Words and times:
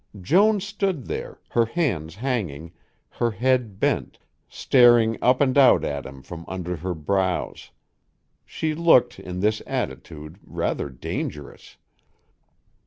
Joan 0.19 0.59
stood 0.61 1.05
there, 1.05 1.39
her 1.49 1.65
hands 1.67 2.15
hanging, 2.15 2.71
her 3.07 3.29
head 3.29 3.79
bent, 3.79 4.17
staring 4.49 5.15
up 5.21 5.39
and 5.39 5.55
out 5.55 5.85
at 5.85 6.07
him 6.07 6.23
from 6.23 6.43
under 6.47 6.75
her 6.77 6.95
brows. 6.95 7.69
She 8.43 8.73
looked, 8.73 9.19
in 9.19 9.41
this 9.41 9.61
attitude, 9.67 10.39
rather 10.43 10.89
dangerous. 10.89 11.77